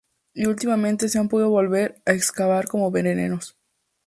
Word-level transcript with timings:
Y 0.33 0.47
últimamente 0.47 1.07
se 1.09 1.19
ha 1.19 1.23
podido 1.25 1.51
volver 1.51 2.01
a 2.07 2.13
excavar 2.13 2.67
como 2.67 2.89
veremos. 2.89 3.55